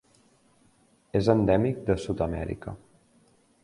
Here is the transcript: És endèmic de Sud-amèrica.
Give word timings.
És 1.21 1.29
endèmic 1.35 1.87
de 1.91 2.01
Sud-amèrica. 2.07 2.79